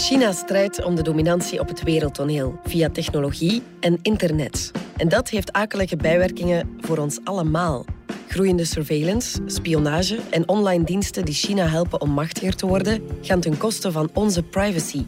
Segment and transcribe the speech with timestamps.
[0.00, 4.70] China strijdt om de dominantie op het wereldtoneel via technologie en internet.
[4.96, 7.84] En dat heeft akelige bijwerkingen voor ons allemaal.
[8.28, 13.58] Groeiende surveillance, spionage en online diensten die China helpen om machtiger te worden, gaan ten
[13.58, 15.04] koste van onze privacy.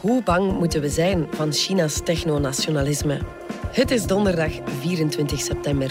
[0.00, 3.20] Hoe bang moeten we zijn van China's technonationalisme?
[3.72, 5.90] Het is donderdag 24 september.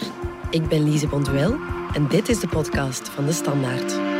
[0.49, 1.55] Ik ben Lise Bonduel
[1.93, 4.14] en dit is de podcast van De Standaard.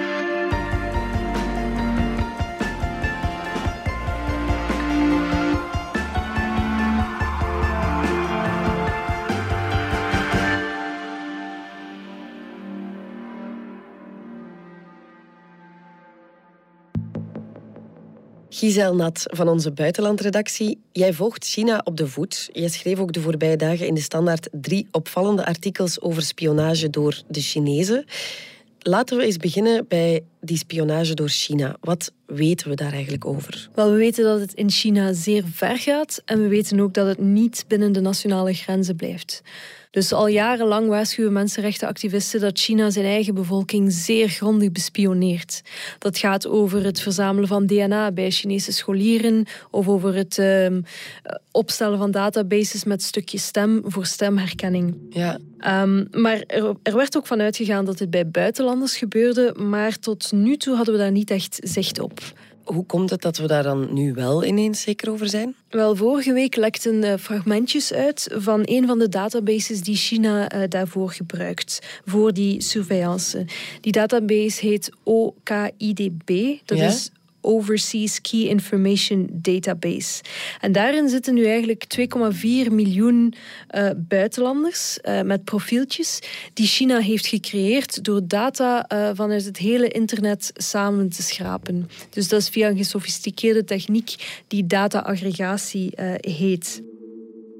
[18.50, 20.80] Giselle Nat van onze buitenlandredactie.
[20.92, 22.50] Jij volgt China op de voet.
[22.52, 27.22] Je schreef ook de voorbije dagen in de Standaard drie opvallende artikels over spionage door
[27.28, 28.06] de Chinezen.
[28.80, 31.78] Laten we eens beginnen bij die spionage door China.
[31.82, 33.70] Wat weten we daar eigenlijk over?
[33.76, 37.08] Wel, we weten dat het in China zeer ver gaat en we weten ook dat
[37.08, 39.42] het niet binnen de nationale grenzen blijft.
[39.96, 45.62] Dus al jarenlang waarschuwen mensenrechtenactivisten dat China zijn eigen bevolking zeer grondig bespioneert.
[46.00, 50.68] Dat gaat over het verzamelen van DNA bij Chinese scholieren of over het uh,
[51.52, 54.96] opstellen van databases met stukjes stem voor stemherkenning.
[55.10, 55.40] Ja.
[55.82, 60.32] Um, maar er, er, werd ook van uitgegaan dat het bij buitenlanders gebeurde, maar tot
[60.42, 62.20] nu toe hadden we daar niet echt zicht op.
[62.64, 65.56] Hoe komt het dat we daar dan nu wel ineens zeker over zijn?
[65.70, 70.64] Wel, vorige week lekten uh, fragmentjes uit van een van de databases die China uh,
[70.70, 73.46] daarvoor gebruikt, voor die surveillance.
[73.82, 76.88] Die database heet OKIDB, dat ja?
[76.88, 77.12] is
[77.46, 80.24] Overseas Key Information Database.
[80.62, 83.34] En daarin zitten nu eigenlijk 2,4 miljoen
[83.76, 86.20] uh, buitenlanders uh, met profieltjes
[86.54, 91.90] die China heeft gecreëerd door data uh, vanuit het hele internet samen te schrapen.
[92.10, 94.16] Dus dat is via een gesofisticeerde techniek
[94.48, 96.82] die data-aggregatie heet.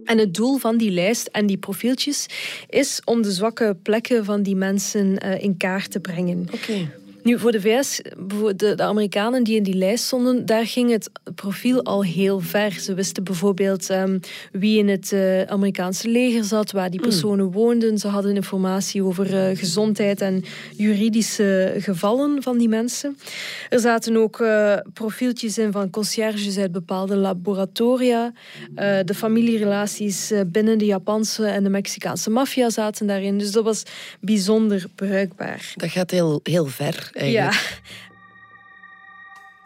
[0.04, 2.26] En het doel van die lijst en die profieltjes
[2.70, 6.48] is om de zwakke plekken van die mensen in kaart te brengen.
[6.54, 6.90] Okay.
[7.26, 8.02] Nu, voor de VS,
[8.56, 12.72] de, de, Amerikanen die in die lijst stonden, daar ging het profiel al heel ver.
[12.72, 14.20] Ze wisten bijvoorbeeld um,
[14.52, 17.52] wie in het uh, Amerikaanse leger zat, waar die personen mm.
[17.52, 17.98] woonden.
[17.98, 20.44] Ze hadden informatie over uh, gezondheid en
[20.78, 23.18] juridische gevallen van die mensen.
[23.70, 28.34] Er zaten ook uh, profieltjes in van conciërges uit bepaalde laboratoria.
[29.06, 33.38] de familierelaties binnen de Japanse en de Mexicaanse maffia zaten daarin.
[33.38, 33.84] Dus dat was
[34.20, 35.74] bijzonder bruikbaar.
[35.76, 37.14] Dat gaat heel, heel ver.
[37.16, 37.54] Eigenlijk.
[37.54, 37.60] Ja.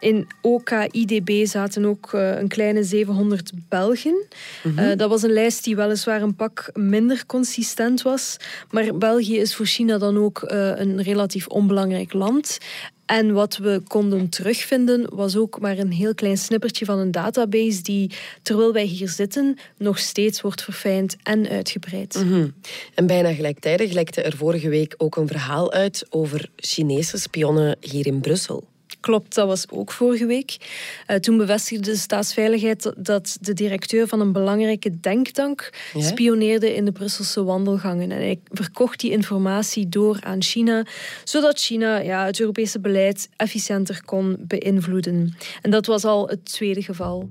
[0.00, 4.26] In OKIDB zaten ook uh, een kleine 700 Belgen.
[4.62, 4.78] Mm -hmm.
[4.78, 8.36] uh, dat was een lijst die weliswaar een pak minder consistent was.
[8.70, 12.58] Maar België is voor China dan ook uh, een relatief onbelangrijk land.
[13.10, 17.82] En wat we konden terugvinden was ook maar een heel klein snippertje van een database
[17.82, 18.10] die,
[18.42, 22.14] terwijl wij hier zitten, nog steeds wordt verfijnd en uitgebreid.
[22.14, 22.54] -hmm.
[22.94, 28.06] En bijna gelijktijdig lekte er vorige week ook een verhaal uit over Chinese spionnen hier
[28.06, 28.69] in Brussel.
[29.00, 30.56] Klopt, dat was ook vorige week.
[31.06, 36.00] Uh, toen bevestigde de staatsveiligheid dat de directeur van een belangrijke denktank ja?
[36.00, 38.10] spioneerde in de Brusselse wandelgangen.
[38.10, 40.86] En hij verkocht die informatie door aan China,
[41.24, 45.36] zodat China ja, het Europese beleid efficiënter kon beïnvloeden.
[45.62, 47.28] En dat was al het tweede geval.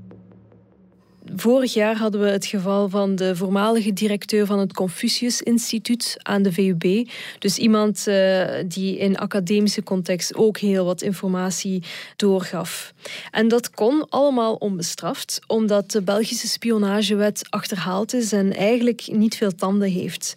[1.35, 6.41] Vorig jaar hadden we het geval van de voormalige directeur van het Confucius Instituut aan
[6.41, 7.09] de VUB.
[7.39, 11.83] Dus iemand uh, die in academische context ook heel wat informatie
[12.15, 12.93] doorgaf.
[13.31, 19.55] En dat kon allemaal onbestraft, omdat de Belgische spionagewet achterhaald is en eigenlijk niet veel
[19.55, 20.33] tanden heeft.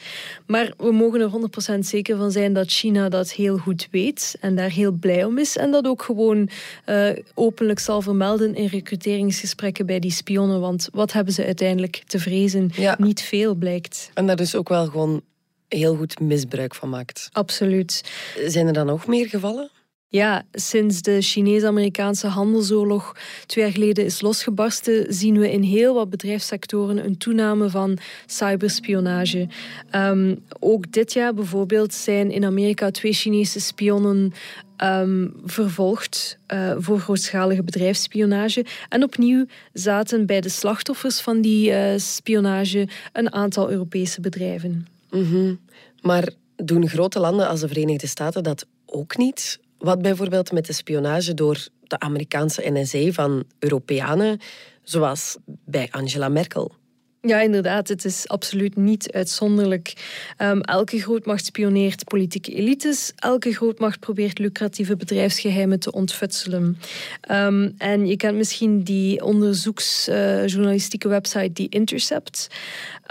[0.46, 4.56] Maar we mogen er 100% zeker van zijn dat China dat heel goed weet en
[4.56, 5.56] daar heel blij om is.
[5.56, 6.48] En dat ook gewoon
[6.86, 10.60] uh, openlijk zal vermelden in recruteringsgesprekken bij die spionnen.
[10.60, 12.70] Want wat hebben ze uiteindelijk te vrezen?
[12.74, 12.96] Ja.
[12.98, 14.10] Niet veel blijkt.
[14.14, 15.22] En daar dus ook wel gewoon
[15.68, 17.28] heel goed misbruik van maakt.
[17.32, 18.10] Absoluut.
[18.46, 19.70] Zijn er dan nog meer gevallen?
[20.12, 23.16] Ja, sinds de Chinees-Amerikaanse handelsoorlog
[23.46, 29.48] twee jaar geleden is losgebarsten, zien we in heel wat bedrijfssectoren een toename van cyberspionage.
[29.94, 34.32] Um, ook dit jaar bijvoorbeeld zijn in Amerika twee Chinese spionnen
[34.84, 38.64] um, vervolgd uh, voor grootschalige bedrijfsspionage.
[38.88, 44.86] En opnieuw zaten bij de slachtoffers van die uh, spionage een aantal Europese bedrijven.
[45.10, 45.60] Mm.
[46.00, 49.60] Maar doen grote landen als de Verenigde Staten dat ook niet?
[49.82, 54.40] Wat bijvoorbeeld met de spionage door de Amerikaanse NSA van Europeanen,
[54.82, 56.72] zoals bij Angela Merkel.
[57.26, 57.88] Ja, inderdaad.
[57.88, 59.92] Het is absoluut niet uitzonderlijk.
[60.38, 63.12] Um, elke grootmacht spioneert politieke elites.
[63.16, 66.78] Elke grootmacht probeert lucratieve bedrijfsgeheimen te ontfutselen.
[67.30, 72.48] Um, en je kent misschien die onderzoeksjournalistieke website die Intercept.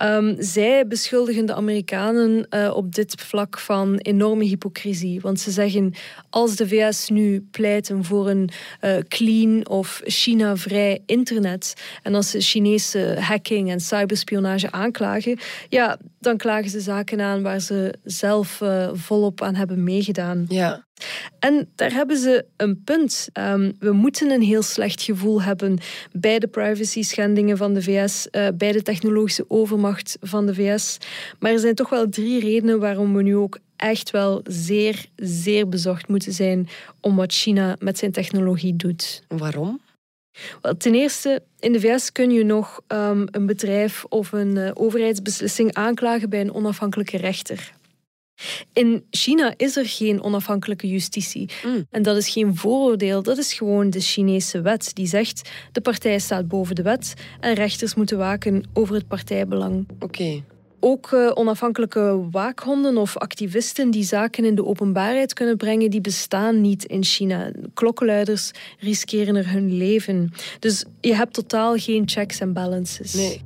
[0.04, 5.22] Um, zij beschuldigen de Amerikanen uh, op dit vlak van enorme hypocrisie.
[5.22, 5.94] Want ze zeggen,
[6.30, 8.50] als de VS nu pleiten voor een
[8.82, 11.74] uh, clean of China-vrij internet
[12.04, 15.40] en als ze Chinese hacking en cyber cyberspionage aanklagen,
[15.70, 20.46] ja, dan klagen ze zaken aan waar ze zelf uh, volop aan hebben meegedaan.
[20.48, 20.86] Ja.
[21.40, 23.28] En daar hebben ze een punt.
[23.34, 25.80] Um, we moeten een heel slecht gevoel hebben
[26.12, 30.98] bij de privacy-schendingen van de VS, uh, eh, bij de technologische overmacht van de VS.
[31.40, 35.70] Maar er zijn toch wel drie redenen waarom we nu ook echt wel zeer, zeer
[35.70, 36.68] bezorgd moeten zijn
[37.00, 39.24] om wat China met zijn technologie doet.
[39.28, 39.80] Waarom?
[40.78, 45.74] Ten eerste, in de VS kun je nog um, een bedrijf of een uh, overheidsbeslissing
[45.74, 47.74] aanklagen bij een onafhankelijke rechter.
[48.74, 51.50] In China is er geen onafhankelijke justitie.
[51.66, 51.88] Mm.
[51.90, 56.20] En dat is geen vooroordeel, dat is gewoon de Chinese wet die zegt de partij
[56.20, 59.88] staat boven de wet en rechters moeten waken over het partijbelang.
[60.00, 60.44] Oké.
[60.84, 66.62] Ook uh, onafhankelijke waakhonden of activisten die zaken in de openbaarheid kunnen brengen, die bestaan
[66.62, 67.52] niet in China.
[67.74, 70.34] Klokkenluiders riskeren er hun leven.
[70.60, 73.14] Dus je hebt totaal geen checks en balances.
[73.14, 73.42] Nee.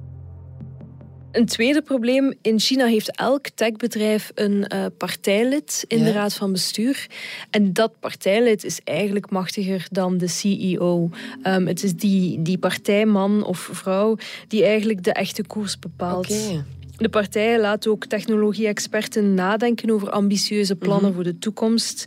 [1.36, 6.52] Een tweede probleem, in China heeft elk techbedrijf een uh, partijlid in de raad van
[6.52, 7.08] bestuur.
[7.50, 11.04] En dat partijlid is eigenlijk machtiger dan de CEO.
[11.04, 11.12] Um,
[11.44, 14.18] ehm, het is die, die partijman of vrouw
[14.48, 16.32] die eigenlijk de echte koers bepaalt.
[16.32, 16.64] Okay.
[16.98, 21.14] De partijen laten ook technologie-experten nadenken over ambitieuze plannen mhm.
[21.14, 22.06] voor de toekomst.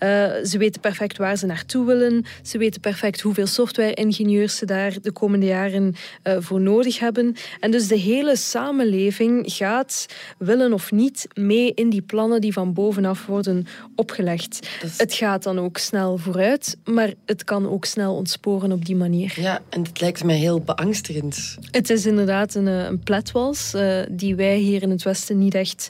[0.00, 0.08] Uh,
[0.44, 2.24] ze weten perfect waar ze naartoe willen.
[2.42, 5.94] Ze weten perfect hoeveel software-ingenieurs ze daar de komende jaren
[6.24, 7.34] uh, voor nodig hebben.
[7.60, 10.06] En dus de hele samenleving gaat,
[10.38, 14.68] willen of niet, mee in die plannen die van bovenaf worden opgelegd.
[14.96, 19.32] Het gaat dan ook snel vooruit, maar het kan ook snel ontsporen op die manier.
[19.36, 21.56] Ja, en het lijkt mij heel beangstigend.
[21.70, 25.38] Het is inderdaad een, eh, een pletwals uh, die die wij hier in het Westen
[25.38, 25.88] niet echt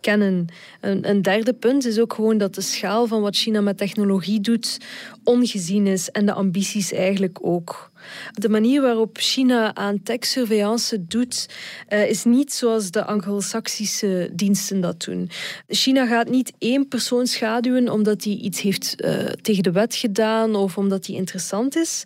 [0.00, 0.46] kennen.
[0.80, 4.40] Een, een, derde punt is ook gewoon dat de schaal van wat China met technologie
[4.40, 4.78] doet
[5.24, 7.90] ongezien is en de ambities eigenlijk ook.
[8.32, 11.48] De manier waarop China aan tech-surveillance doet,
[11.88, 15.30] uh, is niet zoals de Anglo-Saxische diensten dat doen.
[15.68, 20.54] China gaat niet één persoon schaduwen omdat hij iets heeft uh, tegen de wet gedaan
[20.54, 22.04] of omdat hij interessant is.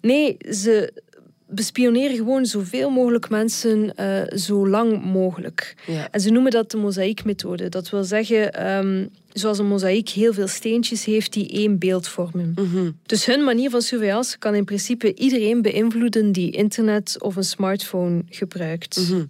[0.00, 0.92] Nee, ze
[1.50, 5.76] bespioneren gewoon zoveel mogelijk mensen uh, zo lang mogelijk.
[6.10, 7.68] En ze noemen dat de mozaïekmethode.
[7.68, 12.54] Dat wil zeggen, um, zoals een mozaïek heel veel steentjes heeft die één beeld vormen.
[12.54, 12.90] Mhm.
[13.02, 18.22] Dus hun manier van surveillance kan in principe iedereen beïnvloeden die internet of een smartphone
[18.28, 19.08] gebruikt.
[19.08, 19.24] Mhm.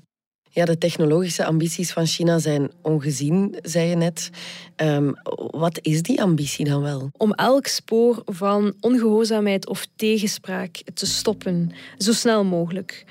[0.52, 4.30] Ja, de technologische ambities van China zijn ongezien, zei je net.
[4.76, 5.14] Um,
[5.50, 7.10] wat is die ambitie dan wel?
[7.16, 13.04] Om elk spoor van ongehoorzaamheid of tegenspraak te stoppen, zo snel mogelijk.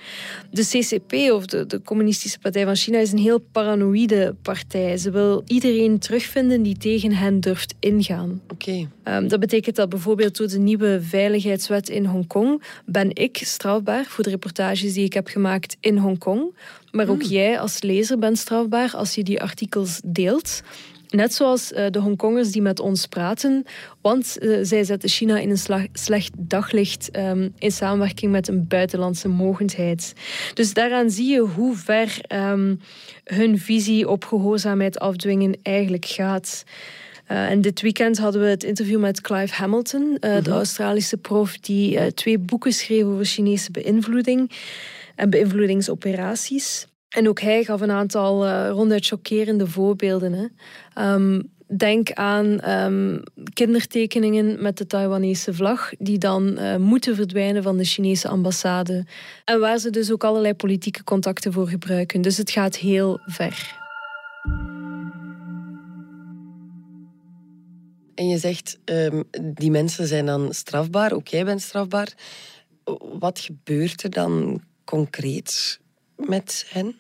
[0.52, 4.98] De CCP, of de, de Communistische Partij van China, is een heel paranoïde partij.
[4.98, 8.42] Ze wil iedereen terugvinden die tegen hen durft ingaan.
[8.52, 8.88] Oké.
[9.04, 14.24] Um, dat betekent dat bijvoorbeeld door de nieuwe veiligheidswet in Hongkong ben ik strafbaar voor
[14.24, 16.54] de reportages die ik heb gemaakt in Hongkong.
[16.92, 17.32] Maar ook hmm.
[17.32, 20.62] jij als lezer bent strafbaar als je die artikels deelt.
[21.10, 23.66] Net zoals uh, de Hongkongers die met ons praten,
[24.02, 29.28] want uh, zij zetten China in een slecht daglicht um, in samenwerking met een buitenlandse
[29.28, 30.14] mogendheid.
[30.54, 32.80] Dus daaraan zie je hoe ver um,
[33.24, 36.64] hun visie op gehoorzaamheid afdwingen eigenlijk gaat.
[37.32, 40.52] Uh, en dit weekend hadden we het interview met Clive Hamilton, uh, de mhm.
[40.52, 44.52] Australische prof die uh, twee boeken schreef over Chinese beïnvloeding
[45.20, 46.88] en beïnvloedingsoperaties.
[47.10, 50.34] En ook hij gaf een aantal uh, ronduit chockerende voorbeelden.
[50.34, 51.14] Hè.
[51.14, 53.24] Um, denk aan um,
[53.54, 59.06] kindertekeningen met de Taiwanese vlag, die dan uh, moeten verdwijnen van de Chinese ambassade.
[59.46, 62.22] En waar ze dus ook allerlei politieke contacten voor gebruiken.
[62.22, 63.78] Dus het gaat heel ver.
[68.16, 69.24] En je zegt, um,
[69.54, 72.14] die mensen zijn dan strafbaar, ook jij bent strafbaar.
[73.20, 75.80] Wat gebeurt er dan concreet
[76.16, 77.00] met hen?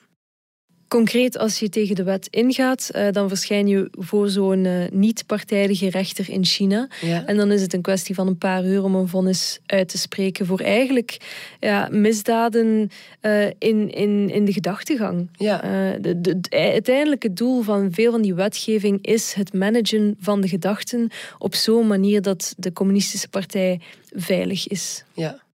[0.87, 5.89] Concreet, als je tegen de wet ingaat, uh, dan verschijn je voor zo'n uh, niet-partijdige
[5.89, 6.87] rechter in China.
[7.01, 7.25] Ja.
[7.25, 9.97] En dan is het een kwestie van een paar uur om een vonnis uit te
[9.97, 11.17] spreken voor eigenlijk
[11.59, 12.89] ja, misdaden
[13.21, 15.29] uh, in, in, in de gedachtegang.
[15.37, 15.57] Ja.
[16.01, 20.47] De, de, het uiteindelijke doel van veel van die wetgeving is het managen van de
[20.47, 23.81] gedachten op zo'n manier dat de communistische partij
[24.11, 25.03] veilig is.
[25.13, 25.47] Ja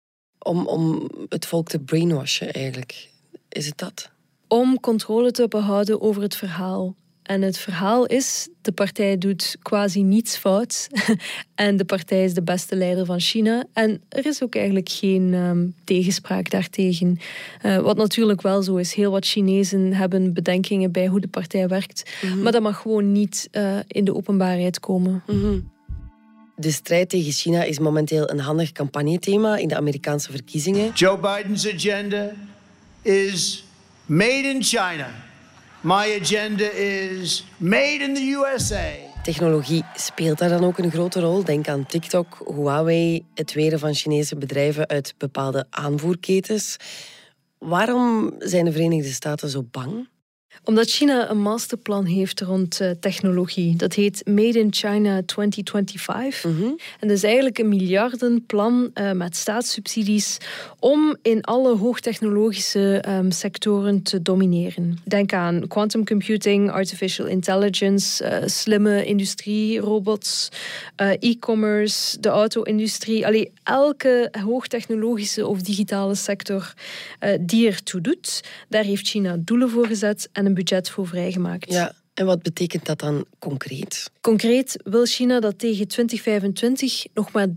[0.46, 3.10] om, om het volk te brainwashen eigenlijk.
[3.50, 4.10] is het dat?
[4.48, 6.96] Om controle te behouden over het verhaal.
[7.24, 10.88] En het verhaal is, de partij doet quasi niets fout.
[11.56, 13.66] en de partij is de beste leider van China.
[13.74, 17.20] En er is ook eigenlijk geen um, tegenspraak daartegen.
[17.66, 18.94] Uh, wat natuurlijk wel zo is.
[18.94, 22.12] Heel wat Chinezen hebben bedenkingen bij hoe de partij werkt.
[22.22, 22.42] Mm -hmm.
[22.42, 25.24] Maar dat mag gewoon niet uh, in de openbaarheid komen.
[25.28, 25.74] Mm -hmm.
[26.56, 30.92] De strijd tegen China is momenteel een handig campagnethema in de Amerikaanse verkiezingen.
[30.94, 32.32] Joe Biden's agenda
[33.02, 33.66] is
[34.06, 35.08] made in China.
[35.82, 38.92] My agenda is made in the USA.
[39.24, 41.44] Technologie speelt daar dan ook een grote rol.
[41.44, 46.78] Denk aan TikTok, Huawei, het weren van Chinese bedrijven uit bepaalde aanvoerketens.
[47.58, 50.08] Waarom zijn de Verenigde Staten zo bang?
[50.64, 53.76] Omdat China een masterplan heeft rond uh, technologie.
[53.76, 56.44] Dat heet Made in China 2025.
[56.44, 56.78] Mm -hmm.
[57.00, 60.38] En dat is eigenlijk een miljardenplan uh, met staatssubsidies
[60.80, 64.98] om in alle hoogtechnologische um, sectoren te domineren.
[65.04, 70.50] Denk aan quantum computing, artificial intelligence, uh, slimme industrie, robots,
[71.20, 73.26] e-commerce, de auto-industrie.
[73.26, 76.74] Allee, elke hoogtechnologische of digitale sector
[77.40, 81.72] die ertoe doet, daar heeft China doelen voor gezet en een budget voor vrijgemaakt.
[81.72, 84.12] Ja, en wat betekent dat dan concreet?
[84.22, 87.52] Concreet wil China dat tegen 2025 nog maar 30%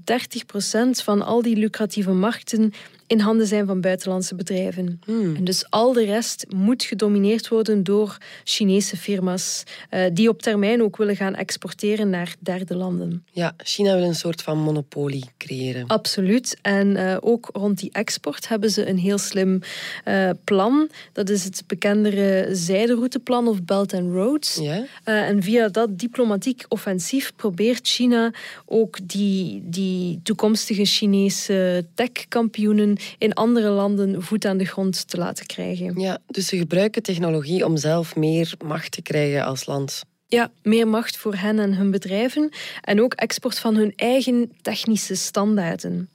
[0.90, 2.72] van al die lucratieve markten
[3.08, 5.00] in handen zijn van buitenlandse bedrijven.
[5.04, 5.36] Hmm.
[5.36, 10.82] En dus al de rest moet gedomineerd worden door Chinese firma's, uh, die op termijn
[10.82, 13.24] ook willen gaan exporteren naar derde landen.
[13.32, 15.86] Ja, China wil een soort van monopolie creëren.
[15.86, 16.58] Absoluut.
[16.62, 19.60] En uh, ook rond die export hebben ze een heel slim
[20.04, 20.90] uh, plan.
[21.12, 24.58] Dat is het bekendere zijderouteplan of Belt and Roads.
[24.62, 24.84] Ja?
[25.04, 28.32] en via dat diplomatiek offensief probeert China
[28.66, 35.46] ook die, die toekomstige Chinese tech-kampioenen in andere landen voet aan de grond te laten
[35.46, 36.00] krijgen.
[36.00, 40.02] Ja, dus ze gebruiken technologie om zelf meer macht te krijgen als land.
[40.26, 42.50] Ja, meer macht voor hen en hun bedrijven
[42.80, 46.08] en ook export van hun eigen technische standaarden.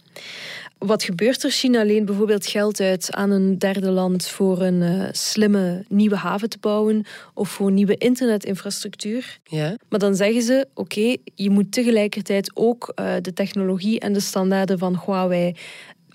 [0.78, 1.50] Wat gebeurt er?
[1.50, 6.50] China leent bijvoorbeeld geld uit aan een derde land voor een uh, slimme nieuwe haven
[6.50, 9.40] te bouwen of voor nieuwe internetinfrastructuur.
[9.44, 9.78] Ja.
[9.90, 14.80] Maar dan zeggen ze: oké, je moet tegelijkertijd ook uh, de technologie en de standaarden
[14.80, 15.56] van Huawei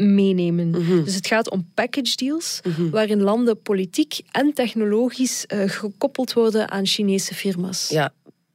[0.03, 0.69] meenemen.
[0.69, 1.05] Mm -hmm.
[1.05, 2.91] Dus het gaat om package deals, mm -hmm.
[2.91, 7.89] waarin landen politiek en technologisch uh, gekoppeld worden aan Chinese firma's.
[7.89, 8.13] Ja,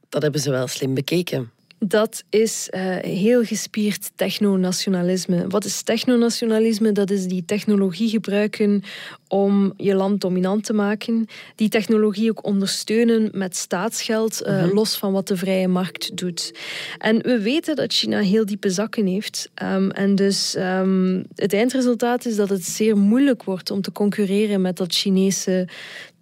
[0.10, 1.52] dat hebben ze wel slim bekeken.
[1.88, 5.48] Dat is uh, heel gespierd technonationalisme.
[5.48, 6.92] Wat is technonationalisme?
[6.92, 8.84] Dat is die technologie gebruiken
[9.28, 11.28] om je land dominant te maken.
[11.56, 14.74] Die technologie ook ondersteunen met staatsgeld, uh, mm -hmm.
[14.74, 16.54] los van wat de vrije markt doet.
[16.98, 19.50] En we weten dat China heel diepe zakken heeft.
[19.64, 24.62] Um, en dus um, het eindresultaat is dat het zeer moeilijk wordt om te concurreren
[24.62, 25.68] met dat Chinese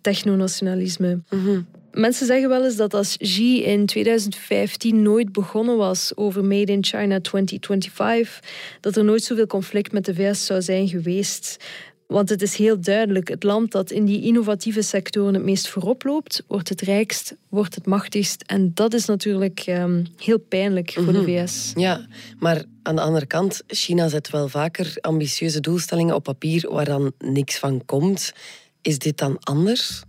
[0.01, 1.19] technonationalisme.
[1.29, 1.65] Mm -hmm.
[1.91, 6.83] Mensen zeggen wel eens dat als Xi in 2015 nooit begonnen was over Made in
[6.83, 8.39] China 2025,
[8.79, 11.57] dat er nooit zoveel conflict met de VS zou zijn geweest.
[12.07, 16.03] Want het is heel duidelijk, het land dat in die innovatieve sectoren het meest voorop
[16.03, 18.43] loopt, wordt het rijkst, wordt het machtigst.
[18.45, 21.71] En dat is natuurlijk um, heel pijnlijk voor de VS.
[21.75, 22.07] Ja,
[22.39, 27.13] maar aan de andere kant, China zet wel vaker ambitieuze doelstellingen op papier waar dan
[27.17, 28.33] niks van komt.
[28.81, 30.03] Is dit dan anders?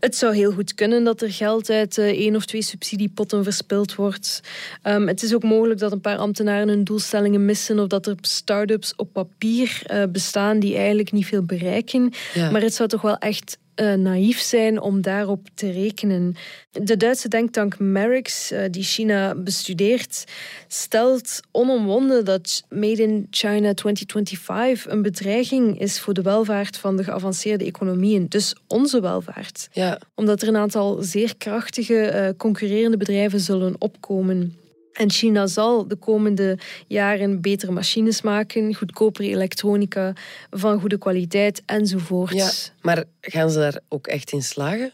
[0.00, 3.94] Het zou heel goed kunnen dat er geld uit uh, één of twee subsidiepotten verspild
[3.94, 4.40] wordt.
[4.84, 8.14] Um, het is ook mogelijk dat een paar ambtenaren hun doelstellingen missen of dat er
[8.20, 12.12] start-ups op papier uh, bestaan die eigenlijk niet veel bereiken.
[12.34, 12.50] Ja.
[12.50, 16.36] Maar het zou toch wel echt uh, naïef zijn om daarop te rekenen.
[16.70, 20.24] De Duitse denktank Merix, uh, die China bestudeert,
[20.68, 27.04] stelt onomwonden dat Made in China 2025 een bedreiging is voor de welvaart van de
[27.04, 29.68] geavanceerde economieën, dus onze welvaart.
[29.72, 29.98] Ja.
[30.14, 34.59] Omdat er een aantal zeer krachtige uh, concurrerende bedrijven zullen opkomen.
[34.92, 40.12] En China zal de komende jaren betere machines maken, goedkopere elektronica
[40.50, 42.32] van goede kwaliteit enzovoort.
[42.32, 44.92] Ja, maar gaan ze daar ook echt in slagen?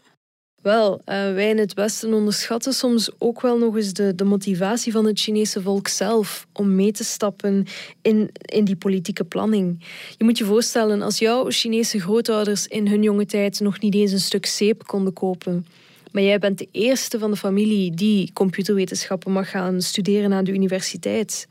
[0.61, 4.91] Wel, uh, wij in het Westen onderschatten soms ook wel nog eens de, de motivatie
[4.91, 7.65] van het Chinese volk zelf om mee te stappen
[8.01, 9.85] in, in die politieke planning.
[10.17, 14.11] Je moet je voorstellen, als jouw Chinese grootouders in hun jonge tijd nog niet eens
[14.11, 15.65] een stuk zeep konden kopen,
[16.11, 20.51] maar jij bent de eerste van de familie die computerwetenschappen mag gaan studeren aan de
[20.51, 21.47] universiteit.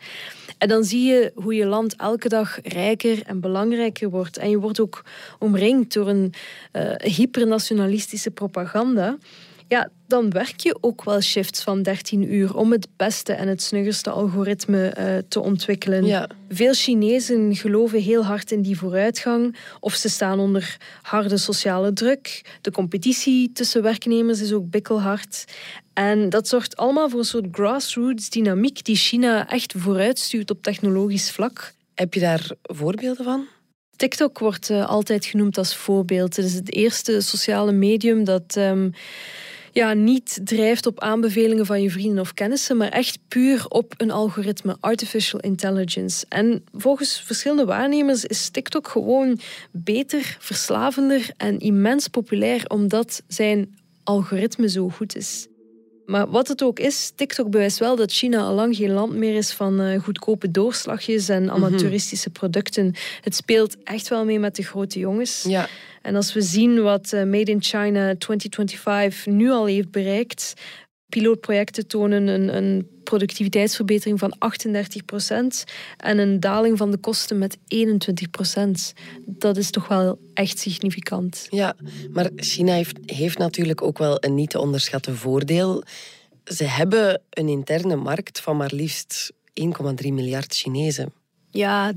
[0.59, 4.37] En dan zie je hoe je land elke dag rijker en belangrijker wordt.
[4.37, 5.05] En je wordt ook
[5.39, 6.33] omringd door een
[6.73, 9.19] uh, hypernationalistische propaganda.
[9.69, 13.63] Ja, dan werk je ook wel shifts van 13 uur om het beste en het
[13.63, 16.05] snuggerste algoritme uh, te ontwikkelen.
[16.05, 16.29] Ja.
[16.49, 22.45] Veel Chinezen geloven heel hard in die vooruitgang of ze staan onder harde sociale druk.
[22.61, 25.45] De competitie tussen werknemers is ook bikkelhard.
[25.93, 31.31] En dat zorgt allemaal voor een soort grassroots dynamiek die China echt vooruitstuurt op technologisch
[31.31, 31.75] vlak.
[31.95, 33.47] Heb je daar voorbeelden van?
[33.97, 36.37] TikTok wordt uh, altijd genoemd als voorbeeld.
[36.37, 38.93] Het is het eerste sociale medium dat um,
[39.76, 44.11] ja, niet drijft op aanbevelingen van je vrienden of kennissen, maar echt puur op een
[44.11, 46.26] algoritme, artificial intelligence.
[46.28, 49.38] En volgens verschillende waarnemers is TikTok gewoon
[49.71, 55.47] beter, verslavender en immens populair omdat zijn algoritme zo goed is.
[56.07, 59.35] Maar wat het ook is, TikTok bewijst wel dat China al lang geen land meer
[59.35, 61.53] is van uh, goedkope doorslagjes en mhm.
[61.53, 62.95] amateuristische producten.
[63.21, 65.45] Het speelt echt wel mee met de grote jongens.
[65.49, 65.69] Ja.
[66.03, 70.55] En als we zien wat uh, Made in China 2025 nu al heeft bereikt,
[71.09, 77.61] pilootprojecten tonen een, een productiviteitsverbetering van 38% en een daling van de kosten met 21%
[79.27, 81.47] Dat is toch wel echt significant.
[81.51, 81.77] Ja,
[82.13, 85.83] maar China heeft, heeft natuurlijk ook wel een niet te onderschatten voordeel.
[86.45, 89.33] Ze hebben een interne markt van maar liefst
[90.03, 91.13] 1,3 miljard Chinezen.
[91.57, 91.93] Ja,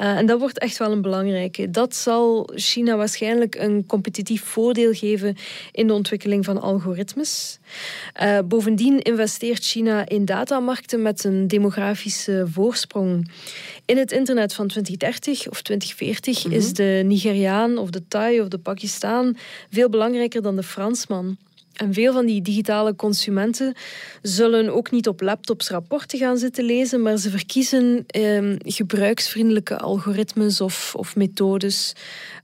[0.00, 1.70] uh, en dat wordt echt wel een belangrijke.
[1.70, 5.36] Dat zal China waarschijnlijk een competitief voordeel geven
[5.72, 7.58] in de ontwikkeling van algoritmes.
[8.22, 13.30] Uh, bovendien investeert China in datamarkten met een demografische voorsprong.
[13.84, 16.60] In het internet van 2030 of 2040 mm -hmm.
[16.60, 19.36] is de Nigeriaan of de Thai of de Pakistan
[19.70, 21.36] veel belangrijker dan de Fransman.
[21.76, 23.74] En veel van die digitale consumenten
[24.22, 30.60] zullen ook niet op laptops rapporten gaan zitten lezen, maar ze verkiezen eh, gebruiksvriendelijke algoritmes
[30.60, 31.92] of, of methodes.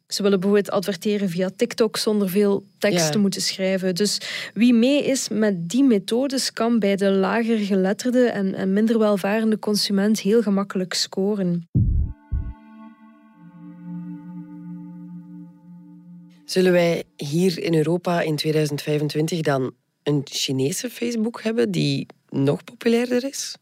[0.06, 3.94] Ze willen bijvoorbeeld adverteren via TikTok zonder veel tekst te moeten schrijven.
[3.94, 4.18] Dus
[4.54, 9.58] wie mee is met die methodes kan bij de lager geletterde en, en minder welvarende
[9.58, 11.68] consument heel gemakkelijk scoren.
[16.52, 23.24] Zullen wij hier in Europa in 2025 dan een Chinese Facebook hebben die nog populairder
[23.24, 23.56] is?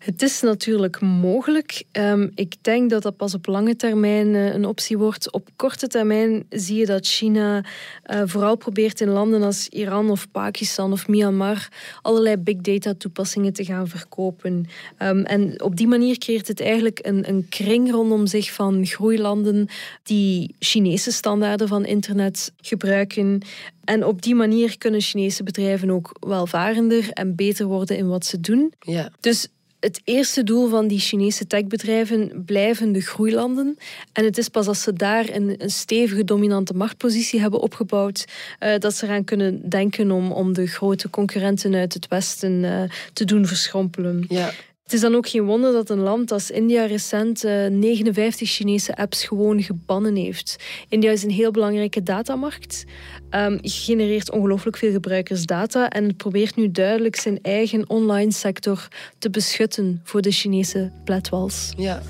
[0.00, 1.84] Het is natuurlijk mogelijk.
[1.92, 5.32] Ehm, ik denk dat dat pas op lange termijn eh, een optie wordt.
[5.32, 7.64] Op korte termijn zie je dat China
[8.06, 11.68] uh, vooral probeert in landen als Iran of Pakistan of Myanmar
[12.02, 14.66] allerlei big data toepassingen te gaan verkopen.
[15.02, 19.68] Um, en op die manier creëert het eigenlijk een, een kring rondom zich van groeilanden
[20.02, 23.42] die Chinese standaarden van internet gebruiken.
[23.84, 28.40] En op die manier kunnen Chinese bedrijven ook welvarender en beter worden in wat ze
[28.40, 28.72] doen.
[28.80, 29.10] Ja.
[29.20, 29.48] Dus
[29.80, 33.78] het eerste doel van die Chinese techbedrijven blijven de groeilanden.
[34.12, 38.24] En het is pas als ze daar een, stevige dominante machtpositie hebben opgebouwd,
[38.60, 42.82] uh, dat ze eraan kunnen denken om, om de grote concurrenten uit het Westen uh,
[43.12, 44.24] te doen verschrompelen.
[44.28, 44.52] Ja.
[44.90, 48.96] Het is dan ook geen wonder dat een land als India recent 59 eh, Chinese
[48.96, 50.56] apps gewoon gebannen heeft.
[50.88, 52.84] India is een heel belangrijke datamarkt.
[53.30, 60.00] Um, genereert ongelooflijk veel gebruikersdata en probeert nu duidelijk zijn eigen online sector te beschutten
[60.04, 61.72] voor de Chinese pletwals.
[61.76, 62.02] Ja.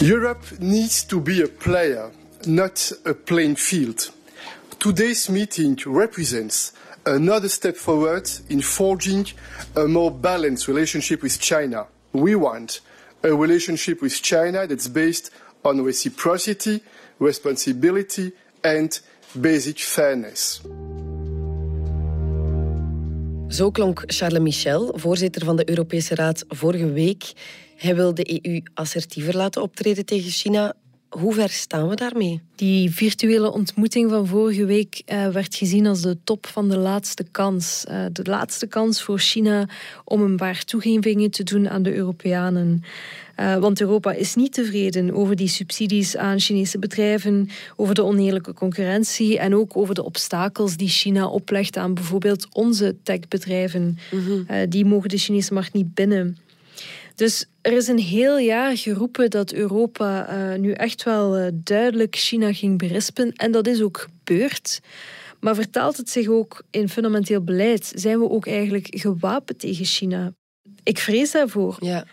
[0.00, 2.10] Europe needs to be a player,
[2.46, 4.12] not a playing field.
[4.76, 6.72] Today's meeting represents
[7.06, 9.26] another step forward in forging
[9.74, 11.86] a more balanced relationship with China.
[12.12, 12.80] We want
[13.22, 15.30] a relationship with China that's based
[15.62, 16.82] on reciprocity,
[17.18, 19.00] responsibility, and
[19.34, 20.60] basic fairness.
[23.48, 27.32] Zo klonk Charles Michel, voorzitter van de Europese Raad, vorige week.
[27.76, 30.74] Hij wil de EU assertiever laten optreden tegen China.
[31.18, 32.40] Hoe ver staan we daarmee?
[32.54, 37.24] Die virtuele ontmoeting van vorige week uh, werd gezien als de top van de laatste
[37.30, 37.84] kans.
[37.88, 39.68] Uh, de laatste kans voor China
[40.04, 42.84] om een paar toegevingen te doen aan de Europeanen.
[43.40, 48.52] Uh, want Europa is niet tevreden over die subsidies aan Chinese bedrijven, over de oneerlijke
[48.52, 53.98] concurrentie en ook over de obstakels die China oplegt aan bijvoorbeeld onze techbedrijven.
[54.10, 54.68] Mm -hmm.
[54.68, 56.38] die mogen de Chinese markt niet binnen.
[57.14, 62.16] Dus er is een heel jaar geroepen dat Europa uh, nu echt wel uh, duidelijk
[62.16, 63.32] China ging berispen.
[63.32, 64.80] En dat is ook gebeurd.
[65.40, 67.92] Maar vertaalt het zich ook in fundamenteel beleid?
[67.94, 70.32] Zijn we ook eigenlijk gewapend tegen China?
[70.82, 71.76] Ik vrees daarvoor.
[71.80, 72.04] Ja.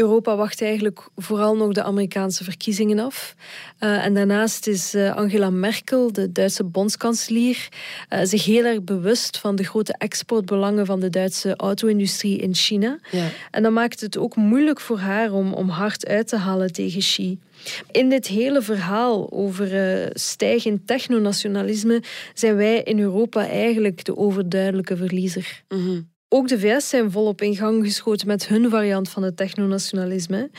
[0.00, 3.34] Europa wacht eigenlijk vooral nog de Amerikaanse verkiezingen af.
[3.80, 7.68] Uh, en daarnaast is uh, Angela Merkel, de Duitse bondskanselier,
[8.10, 12.98] uh, zich heel erg bewust van de grote exportbelangen van de Duitse auto-industrie in China.
[13.10, 13.28] Ja.
[13.50, 17.00] En dat maakt het ook moeilijk voor haar om, om hard uit te halen tegen
[17.00, 17.38] Xi.
[17.90, 22.02] In dit hele verhaal over uh, stijgend technonationalisme
[22.34, 25.62] zijn wij in Europa eigenlijk de overduidelijke verliezer.
[25.68, 30.50] Mm ook de VS zijn volop in gang geschoten met hun variant van het technonationalisme.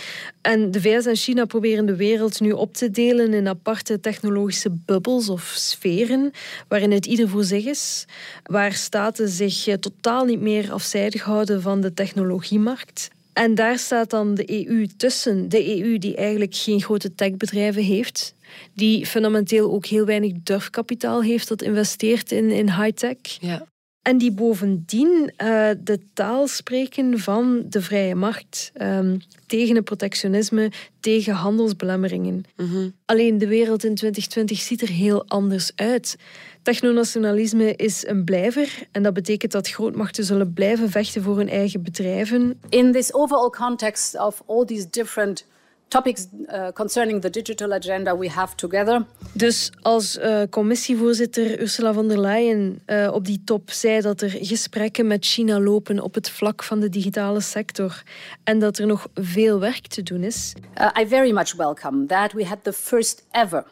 [0.42, 4.70] En de VS en China proberen de wereld nu op te delen in aparte technologische
[4.86, 6.32] bubbels of sferen,
[6.68, 8.06] waarin het ieder voor zich is,
[8.44, 13.10] waar staten zich eh, totaal niet meer afzijdig houden van de technologiemarkt.
[13.34, 15.50] En daar staat dan de EU tussen.
[15.50, 18.36] De EU die eigenlijk geen grote techbedrijven heeft,
[18.74, 23.18] die fundamenteel ook heel weinig durfkapitaal heeft dat investeert in, in high-tech.
[23.40, 23.66] Ja.
[24.02, 28.72] En die bovendien uh, de taal spreken van de vrije markt.
[28.82, 32.44] Um, tegen het protectionisme, tegen handelsbelemmeringen.
[32.56, 32.90] Mhm.
[33.06, 36.16] Alleen de wereld in 2020 ziet er heel anders uit.
[36.62, 41.84] Technonationalisme is een blijver en dat betekent dat grootmachten zullen blijven vechten voor hun eigen
[41.84, 42.60] bedrijven.
[42.70, 45.46] In this overall context of all these different
[45.92, 49.06] topics uh, concerning the digital agenda we have together.
[49.34, 54.30] Dus als uh, commissievoorzitter Ursula von der Leyen uh, op die top zei dat er
[54.30, 58.04] gesprekken met China lopen op het vlak van de digitale sector
[58.44, 60.54] en dat er nog veel werk te doen is.
[61.02, 63.66] I very much welcome that we had the first ever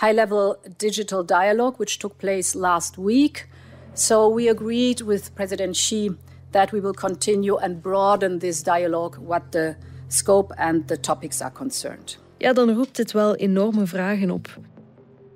[0.00, 3.48] high-level digital dialogue which took place last week.
[3.94, 6.10] So we agreed with President Xi
[6.50, 9.76] that we will continue and broaden this dialogue what the
[10.08, 12.18] scope and the topics are concerned.
[12.38, 14.58] Ja, dan roept dit wel enorme vragen op.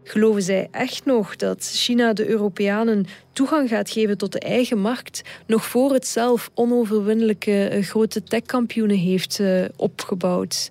[0.04, 5.22] Geloven zij echt nog dat China de Europeanen toegang gaat geven tot de eigen markt,
[5.46, 10.70] nog voor het zelf onoverwinnelijke eh, grote techkampioenen heeft uh, opgebouwd?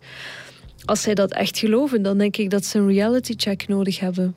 [0.86, 4.36] Als zij dat echt geloven, dan denk ik dat ze een reality check nodig hebben.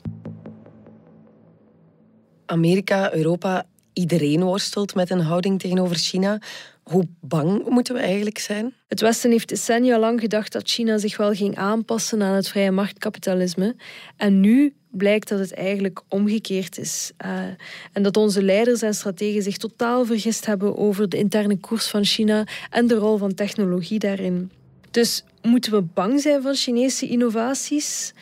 [2.45, 6.39] Amerika, Europa, iedereen worstelt met een houding tegenover China.
[6.83, 8.73] Hoe bang moeten we eigenlijk zijn?
[8.87, 12.71] Het Westen heeft decennia lang gedacht dat China zich wel ging aanpassen aan het vrije
[12.71, 13.75] marktkapitalisme.
[14.17, 17.11] En nu blijkt dat het eigenlijk omgekeerd is.
[17.25, 17.41] Uh,
[17.91, 22.05] en dat onze leiders en strategen zich totaal vergist hebben over de interne koers van
[22.05, 24.51] China en de rol van technologie daarin.
[24.91, 28.13] Dus moeten we bang zijn van Chinese innovaties?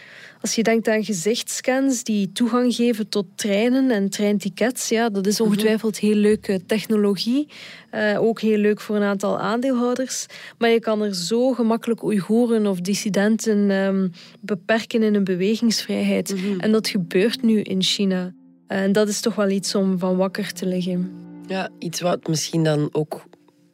[0.42, 5.40] Als je denkt aan gezichtscans die toegang geven tot treinen en treintickets, ja, dat is
[5.40, 5.50] mhm.
[5.50, 7.48] ongetwijfeld heel leuke technologie.
[7.92, 10.26] Uh, ook heel leuk voor een aantal aandeelhouders.
[10.58, 16.36] Maar je kan er zo gemakkelijk Oeigoeren of dissidenten um, beperken in hun bewegingsvrijheid.
[16.36, 16.60] Mhm.
[16.60, 18.34] En dat gebeurt nu in China.
[18.68, 21.12] En dat is toch wel iets om van wakker te liggen.
[21.48, 23.24] Ja, iets wat misschien dan ook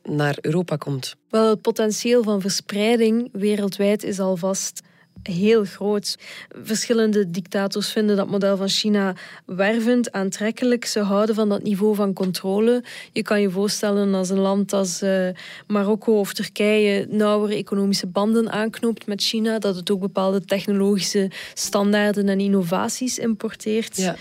[0.04, 1.16] naar Europa komt.
[1.30, 4.82] Wel, het potentieel van verspreiding wereldwijd is alvast
[5.24, 6.18] heel groot.
[6.64, 10.86] Verschillende dictators vinden dat model van China wervend, aantrekkelijk.
[10.86, 12.84] Ze houden van dat niveau van controle.
[13.12, 15.28] Je kan je voorstellen als een land als uh,
[15.68, 22.30] Marokko of Turkije nauwere economische banden aanknoopt met China, dat het ook bepaalde technologische standaarden
[22.30, 23.98] en innovaties importeert.
[23.98, 24.16] Ja.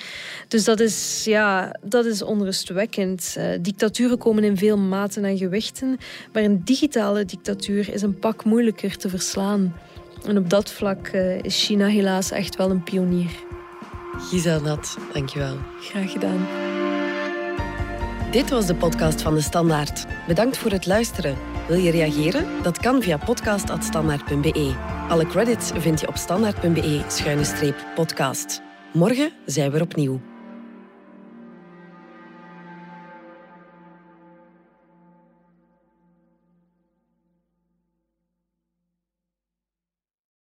[0.49, 3.35] Dus dat is, ja, dat is onrustwekkend.
[3.39, 5.99] Uh, dictaturen komen in veel maten en gewichten,
[6.33, 9.75] maar een digitale dictatuur is een pak moeilijker te verslaan.
[10.27, 13.31] En op dat vlak uh, is China helaas echt wel een pionier.
[14.19, 15.57] Giselle Nat, dankjewel.
[15.81, 16.47] Graag gedaan.
[18.31, 20.05] Dit was de podcast van De Standaard.
[20.27, 21.37] Bedankt voor het luisteren.
[21.69, 22.47] Wil je reageren?
[22.63, 24.75] Dat kan via podcast.standaard.be.
[25.09, 28.63] Alle credits vind je op standaard.be-podcast.
[28.93, 30.21] Morgen zijn we er opnieuw.